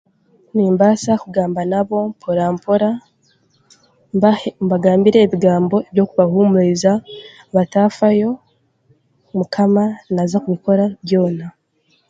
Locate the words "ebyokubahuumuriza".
5.89-6.91